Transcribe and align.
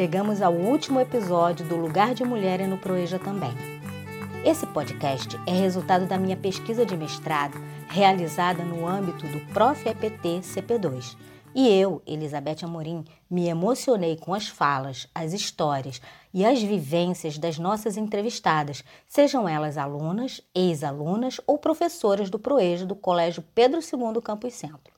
chegamos 0.00 0.40
ao 0.40 0.54
último 0.54 0.98
episódio 0.98 1.68
do 1.68 1.76
Lugar 1.76 2.14
de 2.14 2.24
Mulher 2.24 2.66
no 2.66 2.78
Proeja 2.78 3.18
também. 3.18 3.52
Esse 4.46 4.66
podcast 4.66 5.38
é 5.46 5.50
resultado 5.50 6.06
da 6.06 6.16
minha 6.16 6.38
pesquisa 6.38 6.86
de 6.86 6.96
mestrado 6.96 7.58
realizada 7.86 8.64
no 8.64 8.88
âmbito 8.88 9.26
do 9.26 9.40
Prof. 9.52 9.86
EPT 9.86 10.40
CP2. 10.40 11.18
E 11.54 11.68
eu, 11.68 12.00
Elizabeth 12.06 12.64
Amorim, 12.64 13.04
me 13.30 13.46
emocionei 13.46 14.16
com 14.16 14.32
as 14.32 14.48
falas, 14.48 15.06
as 15.14 15.34
histórias 15.34 16.00
e 16.32 16.46
as 16.46 16.62
vivências 16.62 17.36
das 17.36 17.58
nossas 17.58 17.98
entrevistadas, 17.98 18.82
sejam 19.06 19.46
elas 19.46 19.76
alunas, 19.76 20.40
ex-alunas 20.54 21.42
ou 21.46 21.58
professoras 21.58 22.30
do 22.30 22.38
Proeja 22.38 22.86
do 22.86 22.96
Colégio 22.96 23.44
Pedro 23.54 23.80
II 23.80 24.22
Campus 24.22 24.54
Centro. 24.54 24.94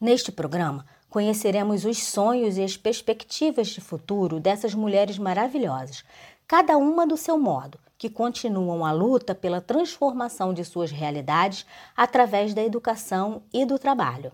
Neste 0.00 0.32
programa, 0.32 0.86
conheceremos 1.08 1.84
os 1.84 2.02
sonhos 2.02 2.56
e 2.56 2.62
as 2.62 2.76
perspectivas 2.76 3.68
de 3.68 3.80
futuro 3.80 4.38
dessas 4.38 4.74
mulheres 4.74 5.18
maravilhosas, 5.18 6.04
cada 6.46 6.76
uma 6.76 7.06
do 7.06 7.16
seu 7.16 7.38
modo, 7.38 7.78
que 7.96 8.08
continuam 8.08 8.84
a 8.84 8.92
luta 8.92 9.34
pela 9.34 9.60
transformação 9.60 10.54
de 10.54 10.64
suas 10.64 10.90
realidades 10.90 11.66
através 11.96 12.54
da 12.54 12.62
educação 12.62 13.42
e 13.52 13.64
do 13.64 13.78
trabalho. 13.78 14.32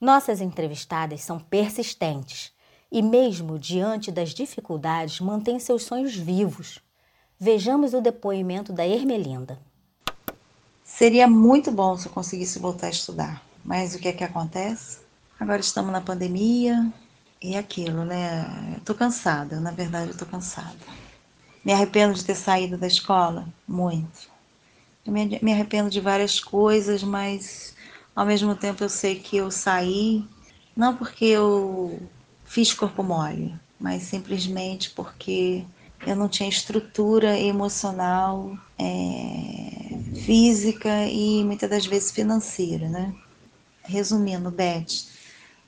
Nossas 0.00 0.40
entrevistadas 0.40 1.20
são 1.20 1.38
persistentes 1.38 2.52
e, 2.90 3.02
mesmo 3.02 3.58
diante 3.58 4.10
das 4.10 4.30
dificuldades, 4.30 5.20
mantêm 5.20 5.58
seus 5.58 5.82
sonhos 5.82 6.16
vivos. 6.16 6.80
Vejamos 7.38 7.92
o 7.92 8.00
depoimento 8.00 8.72
da 8.72 8.86
Ermelinda. 8.86 9.58
Seria 11.00 11.26
muito 11.26 11.72
bom 11.72 11.96
se 11.96 12.08
eu 12.08 12.12
conseguisse 12.12 12.58
voltar 12.58 12.88
a 12.88 12.90
estudar, 12.90 13.42
mas 13.64 13.94
o 13.94 13.98
que 13.98 14.08
é 14.08 14.12
que 14.12 14.22
acontece? 14.22 14.98
Agora 15.40 15.58
estamos 15.58 15.90
na 15.90 16.02
pandemia 16.02 16.92
e 17.40 17.56
aquilo, 17.56 18.04
né? 18.04 18.74
Eu 18.76 18.84
tô 18.84 18.94
cansada, 18.94 19.58
na 19.60 19.70
verdade 19.70 20.10
eu 20.10 20.18
tô 20.18 20.26
cansada. 20.26 20.76
Me 21.64 21.72
arrependo 21.72 22.12
de 22.12 22.22
ter 22.22 22.34
saído 22.34 22.76
da 22.76 22.86
escola? 22.86 23.48
Muito. 23.66 24.28
Eu 25.06 25.10
me 25.10 25.50
arrependo 25.50 25.88
de 25.88 26.02
várias 26.02 26.38
coisas, 26.38 27.02
mas 27.02 27.74
ao 28.14 28.26
mesmo 28.26 28.54
tempo 28.54 28.84
eu 28.84 28.90
sei 28.90 29.18
que 29.18 29.38
eu 29.38 29.50
saí 29.50 30.22
não 30.76 30.94
porque 30.94 31.24
eu 31.24 31.98
fiz 32.44 32.74
corpo 32.74 33.02
mole, 33.02 33.58
mas 33.80 34.02
simplesmente 34.02 34.90
porque 34.90 35.64
eu 36.06 36.16
não 36.16 36.28
tinha 36.28 36.48
estrutura 36.48 37.38
emocional, 37.38 38.56
é, 38.78 39.98
física 40.24 41.06
e 41.06 41.44
muitas 41.44 41.68
das 41.68 41.86
vezes 41.86 42.10
financeira, 42.10 42.88
né? 42.88 43.14
Resumindo, 43.82 44.50
Beth, 44.50 45.06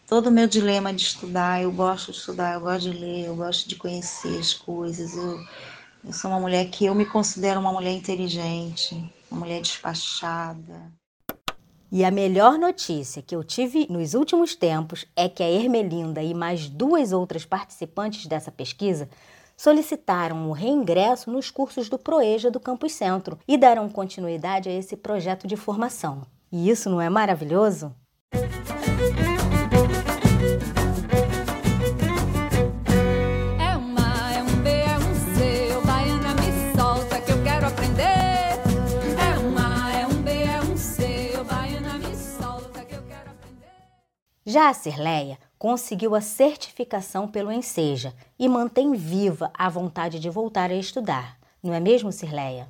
todo 0.07 0.29
o 0.29 0.31
meu 0.31 0.47
dilema 0.47 0.93
de 0.93 1.03
estudar, 1.03 1.63
eu 1.63 1.73
gosto 1.73 2.13
de 2.13 2.19
estudar, 2.19 2.55
eu 2.55 2.61
gosto 2.61 2.91
de 2.91 2.99
ler, 2.99 3.27
eu 3.27 3.37
gosto 3.37 3.69
de 3.69 3.77
conhecer 3.77 4.39
as 4.39 4.55
coisas, 4.55 5.17
eu, 5.17 5.39
eu 6.05 6.13
sou 6.13 6.31
uma 6.31 6.41
mulher 6.41 6.69
que 6.71 6.87
eu 6.87 6.95
me 6.95 7.05
considero 7.05 7.61
uma 7.61 7.73
mulher 7.73 7.93
inteligente, 7.93 9.13
uma 9.31 9.41
mulher 9.41 9.61
despachada. 9.61 10.93
E 11.91 12.07
a 12.07 12.11
melhor 12.11 12.59
notícia 12.59 13.21
que 13.21 13.37
eu 13.37 13.45
tive 13.45 13.87
nos 13.91 14.15
últimos 14.15 14.55
tempos 14.55 15.05
é 15.15 15.29
que 15.29 15.43
a 15.43 15.51
Ermelinda 15.51 16.23
e 16.23 16.33
mais 16.33 16.67
duas 16.67 17.13
outras 17.13 17.45
participantes 17.45 18.25
dessa 18.25 18.51
pesquisa 18.51 19.11
solicitaram 19.63 20.51
o 20.51 20.53
reingresso 20.53 21.31
nos 21.31 21.49
cursos 21.49 21.89
do 21.89 21.97
Proeja 21.97 22.51
do 22.51 22.59
Campus 22.59 22.95
Centro 22.95 23.39
e 23.47 23.57
darão 23.57 23.89
continuidade 23.89 24.69
a 24.69 24.73
esse 24.73 24.97
projeto 24.97 25.47
de 25.47 25.57
formação. 25.57 26.23
E 26.51 26.69
isso 26.69 26.91
não 26.91 27.01
é 27.01 27.09
maravilhoso? 27.09 27.95
Já 44.45 44.69
a 44.71 44.75
Cirleia 44.75 45.39
conseguiu 45.63 46.17
a 46.17 46.21
certificação 46.21 47.29
pelo 47.29 47.53
Enseja 47.53 48.13
e 48.37 48.49
mantém 48.49 48.95
viva 48.95 49.49
a 49.55 49.69
vontade 49.69 50.19
de 50.19 50.29
voltar 50.29 50.73
a 50.73 50.75
estudar. 50.75 51.39
Não 51.63 51.73
é 51.73 51.79
mesmo, 51.79 52.11
Cirleia? 52.11 52.67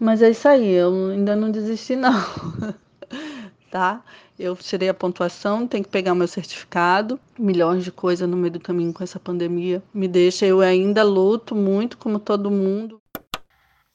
Mas 0.00 0.20
é 0.20 0.30
isso 0.30 0.48
aí, 0.48 0.68
eu 0.70 1.10
ainda 1.12 1.36
não 1.36 1.52
desisti 1.52 1.94
não. 1.94 2.10
tá? 3.70 4.02
Eu 4.36 4.56
tirei 4.56 4.88
a 4.88 4.94
pontuação, 4.94 5.68
tenho 5.68 5.84
que 5.84 5.88
pegar 5.88 6.16
meu 6.16 6.26
certificado. 6.26 7.20
Milhões 7.38 7.84
de 7.84 7.92
coisas 7.92 8.28
no 8.28 8.36
meio 8.36 8.54
do 8.54 8.58
caminho 8.58 8.92
com 8.92 9.04
essa 9.04 9.20
pandemia 9.20 9.80
me 9.94 10.08
deixa. 10.08 10.44
Eu 10.44 10.62
ainda 10.62 11.04
luto 11.04 11.54
muito, 11.54 11.96
como 11.96 12.18
todo 12.18 12.50
mundo. 12.50 13.00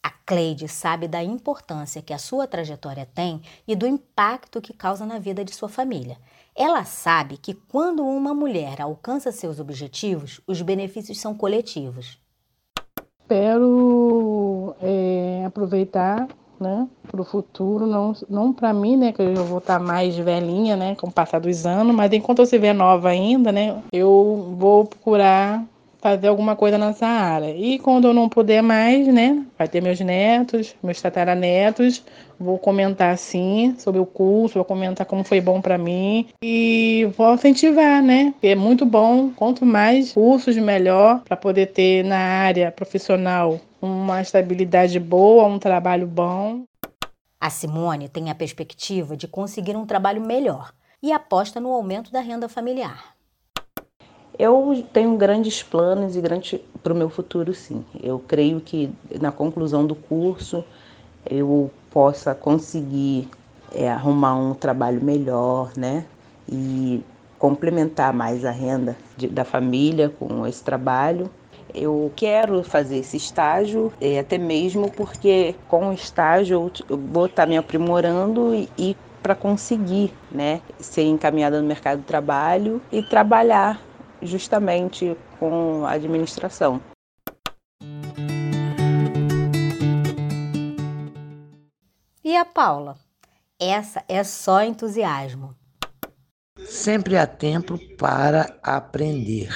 A 0.01 0.09
Cleide 0.09 0.69
sabe 0.69 1.05
da 1.05 1.21
importância 1.21 2.01
que 2.01 2.13
a 2.13 2.17
sua 2.17 2.47
trajetória 2.47 3.05
tem 3.13 3.41
e 3.67 3.75
do 3.75 3.85
impacto 3.85 4.61
que 4.61 4.71
causa 4.71 5.05
na 5.05 5.19
vida 5.19 5.43
de 5.43 5.53
sua 5.53 5.67
família. 5.67 6.17
Ela 6.59 6.83
sabe 6.83 7.37
que 7.37 7.53
quando 7.53 8.03
uma 8.03 8.33
mulher 8.33 8.81
alcança 8.81 9.31
seus 9.31 9.61
objetivos, 9.61 10.41
os 10.45 10.61
benefícios 10.61 11.17
são 11.17 11.33
coletivos. 11.33 12.19
Espero 13.21 14.75
é, 14.81 15.45
aproveitar 15.47 16.27
né, 16.59 16.85
para 17.09 17.21
o 17.21 17.23
futuro, 17.23 17.87
não, 17.87 18.11
não 18.29 18.51
para 18.51 18.73
mim, 18.73 18.97
né, 18.97 19.13
que 19.13 19.21
eu 19.21 19.45
vou 19.45 19.59
estar 19.59 19.79
tá 19.79 19.85
mais 19.85 20.17
velhinha, 20.17 20.75
né, 20.75 20.95
com 20.95 21.07
o 21.07 21.11
passar 21.11 21.39
dos 21.39 21.65
anos, 21.65 21.95
mas 21.95 22.11
enquanto 22.11 22.39
eu 22.39 22.43
estiver 22.43 22.73
nova 22.73 23.07
ainda, 23.07 23.53
né, 23.53 23.81
eu 23.93 24.53
vou 24.57 24.83
procurar 24.83 25.63
fazer 26.01 26.27
alguma 26.27 26.55
coisa 26.55 26.77
nessa 26.77 27.05
área. 27.05 27.55
E 27.55 27.79
quando 27.79 28.07
eu 28.07 28.13
não 28.13 28.29
puder 28.29 28.61
mais, 28.61 29.07
né, 29.07 29.43
vai 29.57 29.67
ter 29.67 29.81
meus 29.81 29.99
netos, 29.99 30.75
meus 30.81 31.01
tataranetos, 31.01 32.03
vou 32.39 32.57
comentar 32.57 33.17
sim 33.17 33.75
sobre 33.77 33.99
o 33.99 34.05
curso, 34.05 34.55
vou 34.55 34.65
comentar 34.65 35.05
como 35.05 35.23
foi 35.23 35.41
bom 35.41 35.61
para 35.61 35.77
mim 35.77 36.27
e 36.41 37.07
vou 37.17 37.33
incentivar, 37.33 38.01
né? 38.01 38.33
É 38.41 38.55
muito 38.55 38.85
bom, 38.85 39.29
quanto 39.31 39.65
mais 39.65 40.13
cursos 40.13 40.55
melhor 40.57 41.21
para 41.23 41.35
poder 41.35 41.67
ter 41.67 42.03
na 42.03 42.17
área 42.17 42.71
profissional 42.71 43.59
uma 43.81 44.21
estabilidade 44.21 44.99
boa, 44.99 45.45
um 45.45 45.59
trabalho 45.59 46.07
bom. 46.07 46.63
A 47.41 47.49
Simone 47.49 48.09
tem 48.09 48.29
a 48.29 48.35
perspectiva 48.35 49.15
de 49.15 49.27
conseguir 49.27 49.75
um 49.75 49.85
trabalho 49.85 50.21
melhor 50.21 50.73
e 51.01 51.13
aposta 51.13 51.59
no 51.59 51.71
aumento 51.71 52.11
da 52.11 52.19
renda 52.19 52.49
familiar. 52.49 53.18
Eu 54.39 54.85
tenho 54.93 55.17
grandes 55.17 55.61
planos 55.61 56.15
e 56.15 56.21
grandes 56.21 56.57
para 56.81 56.93
o 56.93 56.95
meu 56.95 57.09
futuro, 57.09 57.53
sim. 57.53 57.83
Eu 58.01 58.19
creio 58.19 58.61
que 58.61 58.89
na 59.19 59.33
conclusão 59.33 59.85
do 59.85 59.93
curso 59.93 60.63
eu 61.29 61.69
possa 61.91 62.33
conseguir 62.33 63.27
é, 63.75 63.89
arrumar 63.89 64.35
um 64.35 64.53
trabalho 64.53 65.03
melhor, 65.03 65.73
né? 65.75 66.05
E 66.49 67.03
complementar 67.37 68.13
mais 68.13 68.45
a 68.45 68.51
renda 68.51 68.95
de, 69.17 69.27
da 69.27 69.43
família 69.43 70.07
com 70.07 70.47
esse 70.47 70.63
trabalho. 70.63 71.29
Eu 71.75 72.09
quero 72.15 72.63
fazer 72.63 72.99
esse 72.99 73.17
estágio, 73.17 73.91
é, 73.99 74.19
até 74.19 74.37
mesmo 74.37 74.89
porque 74.89 75.53
com 75.67 75.89
o 75.89 75.93
estágio 75.93 76.71
eu, 76.89 76.97
vou 76.97 77.25
estar 77.25 77.45
me 77.45 77.57
aprimorando 77.57 78.55
e, 78.55 78.69
e 78.77 78.97
para 79.21 79.35
conseguir 79.35 80.13
né, 80.31 80.61
ser 80.79 81.03
encaminhada 81.03 81.61
no 81.61 81.67
mercado 81.67 81.99
de 81.99 82.05
trabalho 82.05 82.81
e 82.89 83.03
trabalhar 83.03 83.88
justamente 84.21 85.17
com 85.39 85.85
a 85.85 85.91
administração. 85.91 86.81
E 92.23 92.35
a 92.35 92.45
Paula? 92.45 92.97
Essa 93.59 94.03
é 94.07 94.23
só 94.23 94.63
entusiasmo. 94.63 95.55
Sempre 96.65 97.17
há 97.17 97.25
tempo 97.25 97.79
para 97.97 98.57
aprender. 98.61 99.49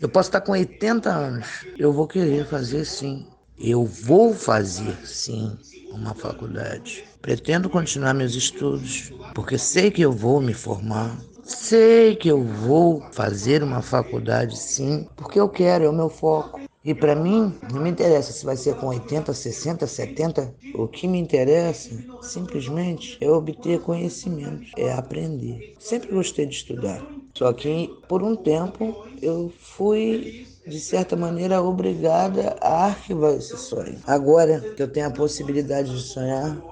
Eu 0.00 0.08
posso 0.08 0.28
estar 0.28 0.40
com 0.40 0.52
80 0.52 1.10
anos, 1.10 1.66
eu 1.76 1.92
vou 1.92 2.06
querer 2.06 2.46
fazer 2.46 2.84
sim. 2.84 3.26
Eu 3.58 3.84
vou 3.84 4.32
fazer 4.32 4.96
sim 5.06 5.58
uma 5.90 6.14
faculdade. 6.14 7.04
Pretendo 7.20 7.68
continuar 7.68 8.14
meus 8.14 8.34
estudos, 8.34 9.12
porque 9.34 9.58
sei 9.58 9.90
que 9.90 10.00
eu 10.00 10.12
vou 10.12 10.40
me 10.40 10.54
formar, 10.54 11.18
Sei 11.52 12.14
que 12.14 12.28
eu 12.28 12.44
vou 12.44 13.08
fazer 13.10 13.62
uma 13.62 13.82
faculdade 13.82 14.56
sim, 14.56 15.08
porque 15.16 15.38
eu 15.38 15.48
quero, 15.48 15.84
é 15.84 15.88
o 15.88 15.92
meu 15.92 16.08
foco. 16.08 16.60
E 16.84 16.94
para 16.94 17.14
mim, 17.16 17.60
não 17.72 17.80
me 17.80 17.90
interessa 17.90 18.32
se 18.32 18.44
vai 18.44 18.56
ser 18.56 18.76
com 18.76 18.86
80, 18.86 19.34
60, 19.34 19.86
70. 19.86 20.54
O 20.72 20.86
que 20.86 21.08
me 21.08 21.18
interessa, 21.18 22.06
simplesmente, 22.20 23.18
é 23.20 23.28
obter 23.28 23.80
conhecimento, 23.80 24.70
é 24.76 24.92
aprender. 24.92 25.64
Sempre 25.78 26.10
gostei 26.12 26.46
de 26.46 26.54
estudar. 26.54 27.04
Só 27.36 27.52
que, 27.52 27.98
por 28.06 28.22
um 28.22 28.36
tempo, 28.36 28.96
eu 29.20 29.52
fui, 29.58 30.46
de 30.64 30.78
certa 30.80 31.16
maneira, 31.16 31.60
obrigada 31.62 32.56
a 32.60 32.86
arquivar 32.86 33.34
esse 33.34 33.58
sonho. 33.58 34.00
Agora 34.06 34.70
que 34.76 34.82
eu 34.82 34.90
tenho 34.90 35.08
a 35.08 35.10
possibilidade 35.10 35.92
de 35.96 36.02
sonhar, 36.02 36.64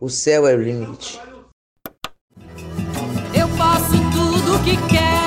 o 0.00 0.08
céu 0.08 0.46
é 0.46 0.54
o 0.54 0.62
limite. 0.62 1.31
Que 4.64 4.76
quero. 4.88 5.21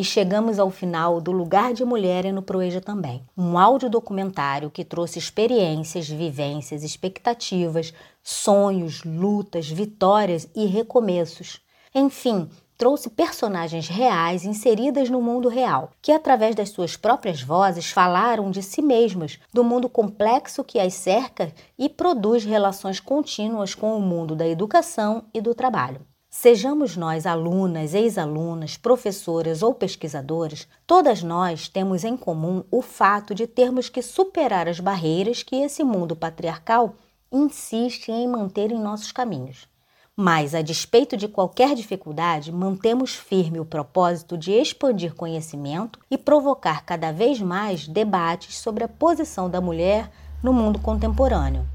E 0.00 0.02
chegamos 0.02 0.58
ao 0.58 0.70
final 0.70 1.20
do 1.20 1.30
Lugar 1.30 1.74
de 1.74 1.84
Mulher 1.84 2.24
é 2.24 2.32
no 2.32 2.40
Proeja 2.40 2.80
também. 2.80 3.22
Um 3.36 3.58
audiodocumentário 3.58 4.70
que 4.70 4.82
trouxe 4.82 5.18
experiências, 5.18 6.08
vivências, 6.08 6.82
expectativas, 6.82 7.92
sonhos, 8.22 9.04
lutas, 9.04 9.68
vitórias 9.68 10.48
e 10.56 10.64
recomeços. 10.64 11.60
Enfim, 11.94 12.48
trouxe 12.78 13.10
personagens 13.10 13.88
reais 13.88 14.46
inseridas 14.46 15.10
no 15.10 15.20
mundo 15.20 15.50
real, 15.50 15.90
que 16.00 16.12
através 16.12 16.54
das 16.54 16.70
suas 16.70 16.96
próprias 16.96 17.42
vozes 17.42 17.90
falaram 17.90 18.50
de 18.50 18.62
si 18.62 18.80
mesmas, 18.80 19.38
do 19.52 19.62
mundo 19.62 19.86
complexo 19.86 20.64
que 20.64 20.80
as 20.80 20.94
cerca 20.94 21.52
e 21.78 21.90
produz 21.90 22.42
relações 22.42 23.00
contínuas 23.00 23.74
com 23.74 23.94
o 23.98 24.00
mundo 24.00 24.34
da 24.34 24.48
educação 24.48 25.24
e 25.34 25.42
do 25.42 25.54
trabalho. 25.54 26.00
Sejamos 26.42 26.96
nós 26.96 27.26
alunas, 27.26 27.92
ex-alunas, 27.92 28.74
professoras 28.74 29.62
ou 29.62 29.74
pesquisadoras, 29.74 30.66
todas 30.86 31.22
nós 31.22 31.68
temos 31.68 32.02
em 32.02 32.16
comum 32.16 32.64
o 32.70 32.80
fato 32.80 33.34
de 33.34 33.46
termos 33.46 33.90
que 33.90 34.00
superar 34.00 34.66
as 34.66 34.80
barreiras 34.80 35.42
que 35.42 35.56
esse 35.56 35.84
mundo 35.84 36.16
patriarcal 36.16 36.94
insiste 37.30 38.10
em 38.10 38.26
manter 38.26 38.72
em 38.72 38.80
nossos 38.80 39.12
caminhos. 39.12 39.68
Mas, 40.16 40.54
a 40.54 40.62
despeito 40.62 41.14
de 41.14 41.28
qualquer 41.28 41.74
dificuldade, 41.74 42.50
mantemos 42.50 43.14
firme 43.14 43.60
o 43.60 43.66
propósito 43.66 44.38
de 44.38 44.50
expandir 44.50 45.14
conhecimento 45.14 45.98
e 46.10 46.16
provocar 46.16 46.86
cada 46.86 47.12
vez 47.12 47.38
mais 47.38 47.86
debates 47.86 48.56
sobre 48.56 48.82
a 48.82 48.88
posição 48.88 49.50
da 49.50 49.60
mulher 49.60 50.10
no 50.42 50.54
mundo 50.54 50.78
contemporâneo. 50.78 51.68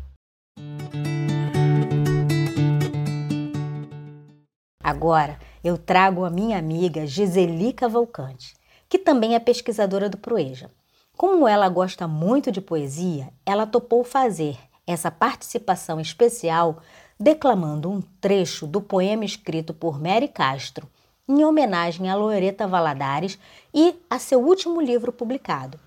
Agora 4.86 5.40
eu 5.64 5.80
trago 5.80 6.24
a 6.24 6.30
minha 6.30 6.60
amiga 6.60 7.08
Giseli 7.08 7.74
Cavalcante, 7.74 8.54
que 8.88 9.00
também 9.00 9.34
é 9.34 9.40
pesquisadora 9.40 10.08
do 10.08 10.16
Proeja. 10.16 10.70
Como 11.18 11.48
ela 11.48 11.68
gosta 11.70 12.08
muito 12.08 12.52
de 12.52 12.62
poesia, 12.62 13.30
ela 13.44 13.66
topou 13.66 14.04
fazer 14.04 14.60
essa 14.86 15.10
participação 15.10 16.00
especial 16.00 16.78
declamando 17.20 17.90
um 17.90 18.00
trecho 18.22 18.68
do 18.68 18.80
poema 18.80 19.26
escrito 19.26 19.74
por 19.74 20.00
Mary 20.00 20.28
Castro, 20.28 20.88
em 21.28 21.44
homenagem 21.44 22.08
a 22.08 22.16
Loreta 22.16 22.68
Valadares 22.68 23.40
e 23.74 23.96
a 24.08 24.20
seu 24.20 24.40
último 24.40 24.80
livro 24.80 25.12
publicado. 25.12 25.80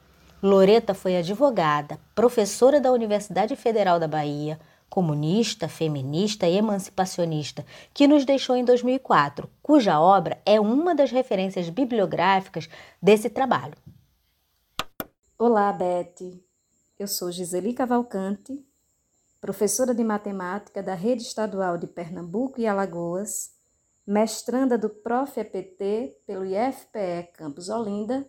Loreta 0.43 0.93
foi 0.93 1.17
advogada, 1.17 2.01
professora 2.17 2.81
da 2.81 2.91
Universidade 2.91 3.55
Federal 3.55 4.01
da 4.01 4.09
Bahia, 4.09 4.59
comunista, 4.89 5.69
feminista 5.69 6.47
e 6.47 6.57
emancipacionista, 6.57 7.65
que 7.93 8.07
nos 8.07 8.25
deixou 8.25 8.57
em 8.57 8.65
2004, 8.65 9.49
cuja 9.63 10.01
obra 10.01 10.41
é 10.45 10.61
uma 10.61 10.95
das 10.95 11.11
referências 11.11 11.69
bibliográficas 11.69 12.69
desse 13.01 13.29
trabalho. 13.29 13.77
Olá, 15.39 15.73
Beth. 15.73 16.41
Eu 16.99 17.07
sou 17.07 17.31
Giseli 17.31 17.73
Cavalcante, 17.75 18.65
professora 19.41 19.95
de 19.95 20.03
matemática 20.03 20.83
da 20.83 20.95
Rede 20.95 21.23
Estadual 21.23 21.79
de 21.79 21.87
Pernambuco 21.87 22.61
e 22.61 22.67
Alagoas, 22.67 23.53
mestranda 24.05 24.77
do 24.77 24.89
Prof. 24.89 25.39
EPT 25.39 26.17
pelo 26.27 26.45
IFPE 26.45 27.31
Campus 27.35 27.69
Olinda, 27.69 28.29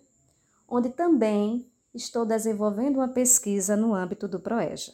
onde 0.67 0.89
também 0.89 1.67
estou 1.93 2.25
desenvolvendo 2.25 2.97
uma 2.97 3.07
pesquisa 3.07 3.75
no 3.75 3.95
âmbito 3.95 4.27
do 4.27 4.39
PROEJA. 4.39 4.93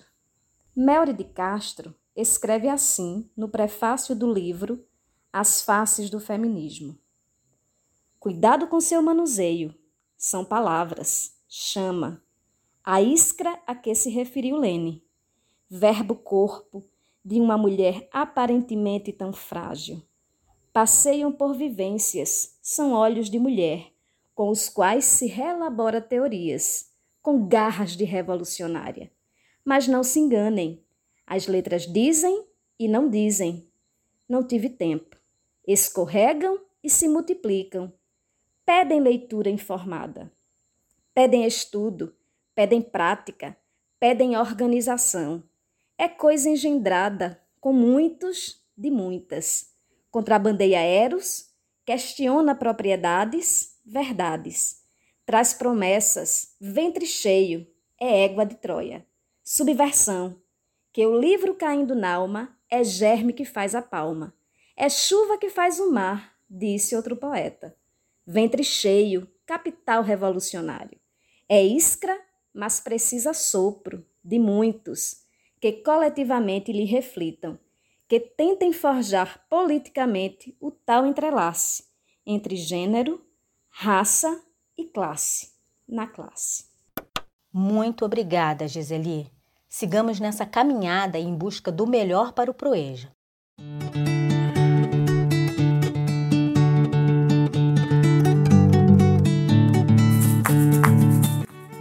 Melry 0.77 1.13
de 1.13 1.23
Castro 1.23 1.95
escreve 2.13 2.67
assim 2.67 3.29
no 3.33 3.47
prefácio 3.47 4.13
do 4.13 4.29
livro 4.29 4.85
As 5.31 5.61
Faces 5.61 6.09
do 6.09 6.19
Feminismo. 6.19 6.99
Cuidado 8.19 8.67
com 8.67 8.81
seu 8.81 9.01
manuseio. 9.01 9.73
São 10.17 10.43
palavras, 10.43 11.39
chama. 11.47 12.21
A 12.83 13.01
iskra 13.01 13.57
a 13.65 13.73
que 13.73 13.95
se 13.95 14.09
referiu 14.09 14.57
Lene. 14.57 15.01
Verbo 15.69 16.13
corpo 16.13 16.83
de 17.23 17.39
uma 17.39 17.57
mulher 17.57 18.09
aparentemente 18.11 19.13
tão 19.13 19.31
frágil. 19.31 20.03
Passeiam 20.73 21.31
por 21.31 21.55
vivências, 21.55 22.59
são 22.61 22.91
olhos 22.91 23.29
de 23.29 23.39
mulher, 23.39 23.93
com 24.35 24.49
os 24.49 24.67
quais 24.67 25.05
se 25.05 25.25
relabora 25.25 26.01
teorias, 26.01 26.91
com 27.21 27.47
garras 27.47 27.95
de 27.95 28.03
revolucionária 28.03 29.09
mas 29.65 29.87
não 29.87 30.03
se 30.03 30.19
enganem. 30.19 30.85
As 31.25 31.47
letras 31.47 31.91
dizem 31.91 32.45
e 32.79 32.87
não 32.87 33.09
dizem. 33.09 33.67
Não 34.29 34.45
tive 34.45 34.69
tempo. 34.69 35.17
Escorregam 35.67 36.61
e 36.83 36.89
se 36.89 37.07
multiplicam. 37.07 37.91
Pedem 38.63 39.01
leitura 39.01 39.49
informada. 39.49 40.31
Pedem 41.15 41.45
estudo, 41.45 42.15
pedem 42.53 42.81
prática, 42.81 43.57
pedem 43.99 44.37
organização. 44.37 45.43
É 45.97 46.07
coisa 46.07 46.49
engendrada, 46.49 47.41
com 47.59 47.73
muitos 47.73 48.63
de 48.77 48.91
muitas. 48.91 49.73
Contrabandeia 50.11 50.79
eros, 50.79 51.49
questiona 51.85 52.53
propriedades, 52.53 53.79
verdades. 53.83 54.83
Traz 55.25 55.53
promessas, 55.53 56.55
ventre 56.59 57.05
cheio, 57.05 57.65
é 57.99 58.25
égua 58.25 58.45
de 58.45 58.55
Troia 58.55 59.05
subversão, 59.47 60.41
que 60.91 61.05
o 61.05 61.19
livro 61.19 61.53
caindo 61.53 61.93
na 61.93 62.15
alma 62.15 62.57
é 62.67 62.83
germe 62.83 63.31
que 63.31 63.45
faz 63.45 63.75
a 63.75 63.81
palma, 63.81 64.33
é 64.75 64.89
chuva 64.89 65.37
que 65.37 65.51
faz 65.51 65.79
o 65.79 65.91
mar, 65.91 66.33
disse 66.49 66.95
outro 66.95 67.15
poeta. 67.15 67.77
Ventre 68.25 68.63
cheio, 68.63 69.29
capital 69.45 70.01
revolucionário. 70.01 70.99
É 71.47 71.63
iskra, 71.63 72.19
mas 72.51 72.79
precisa 72.79 73.35
sopro, 73.35 74.03
de 74.23 74.39
muitos, 74.39 75.23
que 75.61 75.71
coletivamente 75.73 76.71
lhe 76.71 76.85
reflitam, 76.85 77.59
que 78.07 78.19
tentem 78.19 78.73
forjar 78.73 79.45
politicamente 79.47 80.57
o 80.59 80.71
tal 80.71 81.05
entrelace 81.05 81.83
entre 82.25 82.55
gênero, 82.55 83.23
raça 83.69 84.43
e 84.75 84.85
classe, 84.85 85.51
na 85.87 86.07
classe. 86.07 86.65
Muito 87.53 88.03
obrigada, 88.03 88.67
Giseli. 88.67 89.34
Sigamos 89.77 90.21
nessa 90.21 90.45
caminhada 90.45 91.19
em 91.19 91.35
busca 91.35 91.69
do 91.69 91.85
melhor 91.85 92.31
para 92.31 92.49
o 92.49 92.53
Proeja. 92.53 93.09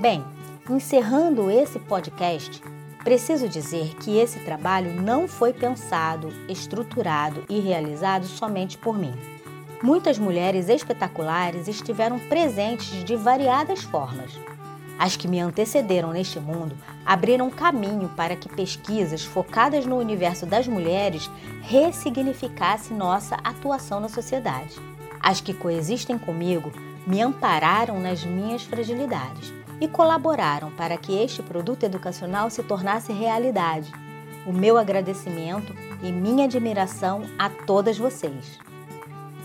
Bem, 0.01 0.25
encerrando 0.69 1.49
esse 1.49 1.79
podcast, 1.79 2.61
preciso 3.05 3.49
dizer 3.49 3.95
que 3.99 4.19
esse 4.19 4.41
trabalho 4.41 5.01
não 5.01 5.29
foi 5.29 5.53
pensado, 5.53 6.33
estruturado 6.49 7.45
e 7.49 7.61
realizado 7.61 8.27
somente 8.27 8.77
por 8.77 8.99
mim. 8.99 9.15
Muitas 9.81 10.19
mulheres 10.19 10.69
espetaculares 10.69 11.69
estiveram 11.69 12.19
presentes 12.19 13.05
de 13.05 13.15
variadas 13.15 13.85
formas 13.85 14.33
as 14.99 15.17
que 15.17 15.27
me 15.27 15.41
antecederam 15.41 16.13
neste 16.13 16.39
mundo 16.39 16.77
abriram 17.05 17.51
caminho 17.51 18.09
para 18.11 18.37
que 18.37 18.49
pesquisas 18.49 19.25
focadas 19.25 19.85
no 19.85 19.97
universo 19.97 20.47
das 20.47 20.69
mulheres 20.69 21.31
ressignificassem 21.63 22.97
nossa 22.97 23.37
atuação 23.43 24.01
na 24.01 24.09
sociedade. 24.09 24.77
As 25.21 25.41
que 25.41 25.53
coexistem 25.55 26.19
comigo 26.19 26.73
me 27.07 27.21
ampararam 27.21 27.99
nas 28.01 28.25
minhas 28.25 28.63
fragilidades 28.63 29.53
e 29.81 29.89
colaboraram 29.89 30.71
para 30.71 30.97
que 30.97 31.13
este 31.13 31.43
produto 31.43 31.85
educacional 31.85 32.49
se 32.49 32.63
tornasse 32.63 33.13
realidade. 33.13 33.91
O 34.47 34.53
meu 34.53 34.77
agradecimento 34.79 35.75
e 36.03 36.13
minha 36.13 36.45
admiração 36.45 37.23
a 37.39 37.49
todas 37.49 37.99
vocês. 37.99 38.59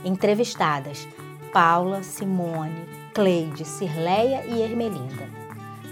Entrevistadas: 0.04 1.08
Paula, 1.52 2.04
Simone, 2.04 2.86
Cleide, 3.14 3.66
Cirleia 3.66 4.46
e 4.46 4.62
Ermelinda. 4.62 5.39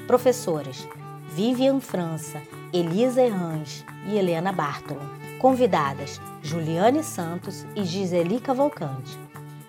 Professoras 0.08 0.88
Vivian 1.36 1.82
França, 1.82 2.42
Elisa 2.72 3.22
Errans 3.22 3.84
e 4.06 4.18
Helena 4.18 4.54
Bartolo. 4.54 5.02
Convidadas 5.38 6.22
Juliane 6.42 7.04
Santos 7.04 7.66
e 7.76 7.84
Giseli 7.84 8.40
Cavalcante. 8.40 9.20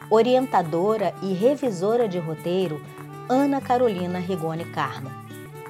Orientadora 0.09 1.12
e 1.23 1.33
revisora 1.33 2.07
de 2.07 2.21
roteiro 2.21 2.80
Ana 3.28 3.61
Carolina 3.61 4.21
Rigoni 4.21 4.64
Carmo. 4.66 5.11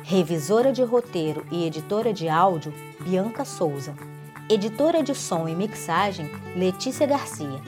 Revisora 0.02 0.70
de 0.70 0.82
roteiro 0.82 1.46
e 1.50 1.66
editora 1.66 2.12
de 2.12 2.28
áudio, 2.28 2.72
Bianca 3.00 3.46
Souza. 3.46 3.94
Editora 4.50 5.02
de 5.02 5.14
som 5.14 5.48
e 5.48 5.54
mixagem, 5.54 6.30
Letícia 6.54 7.06
Garcia. 7.06 7.60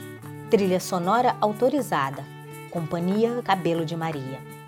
Trilha 0.51 0.79
sonora 0.79 1.35
autorizada, 1.41 2.23
Companhia 2.71 3.41
Cabelo 3.43 3.87
de 3.87 3.97
Maria. 3.97 4.60